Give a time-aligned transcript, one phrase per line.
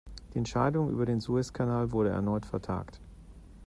[0.33, 2.99] Die Entscheidung über den Suezkanal wurde erneut vertagt.